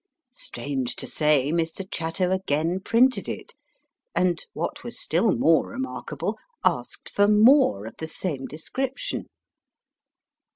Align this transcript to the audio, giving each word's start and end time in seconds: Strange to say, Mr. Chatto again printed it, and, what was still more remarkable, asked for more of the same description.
Strange 0.33 0.95
to 0.95 1.05
say, 1.05 1.51
Mr. 1.51 1.85
Chatto 1.91 2.31
again 2.31 2.79
printed 2.79 3.29
it, 3.29 3.53
and, 4.15 4.43
what 4.53 4.83
was 4.83 4.99
still 4.99 5.31
more 5.31 5.69
remarkable, 5.69 6.39
asked 6.65 7.07
for 7.07 7.27
more 7.27 7.85
of 7.85 7.97
the 7.97 8.07
same 8.07 8.47
description. 8.47 9.27